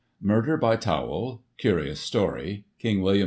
Murder 0.19 0.57
by 0.57 0.77
Tawell— 0.77 1.43
Curious 1.59 1.99
story— 1.99 2.63
King 2.79 3.03
William 3.03 3.17
IV. 3.17 3.19